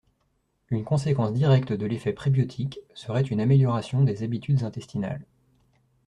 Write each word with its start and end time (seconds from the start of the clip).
Une 0.71 0.83
conséquence 0.83 1.31
directe 1.31 1.73
de 1.73 1.85
l’effet 1.85 2.11
prébiotique 2.11 2.79
serait 2.95 3.21
une 3.21 3.39
amélioration 3.39 4.03
des 4.03 4.23
habitudes 4.23 4.63
intestinales. 4.63 5.27